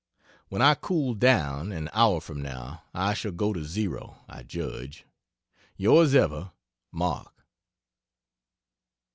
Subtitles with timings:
[0.49, 5.05] When I cool down, an hour from now, I shall go to zero, I judge.
[5.79, 6.53] Yrs ever,
[6.91, 7.31] MARK.